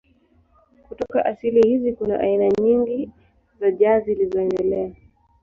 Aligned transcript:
Kutoka 0.87 1.25
asili 1.25 1.61
hizi 1.61 1.93
kuna 1.93 2.19
aina 2.19 2.49
nyingi 2.61 3.11
za 3.59 3.71
jazz 3.71 4.05
zilizoendelea. 4.05 4.95